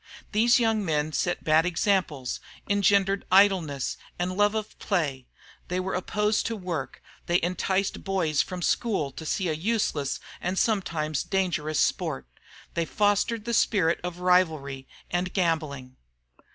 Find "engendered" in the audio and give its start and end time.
2.67-3.23